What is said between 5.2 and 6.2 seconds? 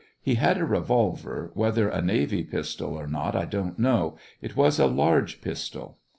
pistol.